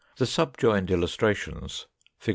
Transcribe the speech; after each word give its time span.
The 0.17 0.25
subjoined 0.25 0.89
illustrations 0.89 1.85
(Fig. 2.17 2.29